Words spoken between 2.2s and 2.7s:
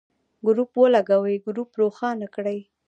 کړئ.